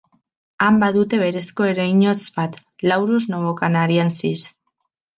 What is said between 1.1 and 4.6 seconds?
berezko ereinotz bat, Laurus novocanariensis.